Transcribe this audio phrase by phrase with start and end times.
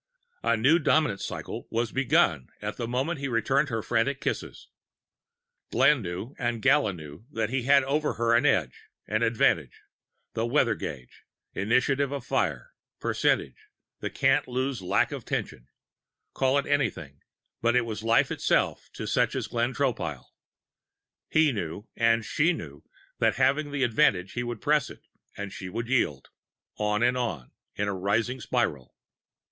[0.41, 4.67] A new dominance cycle was begun at the moment he returned her frantic kisses.
[5.71, 9.83] Glenn knew, and Gala knew, that he had over her an edge, an advantage
[10.33, 13.67] the weather gauge, initiative of fire, percentage,
[13.99, 15.67] the can't lose lack of tension.
[16.33, 17.21] Call it anything,
[17.61, 20.29] but it was life itself to such as Glenn Tropile.
[21.29, 22.83] He knew, and she knew,
[23.19, 25.03] that having the advantage he would press it
[25.37, 26.29] and she would yield
[26.79, 28.95] on and on, in a rising spiral.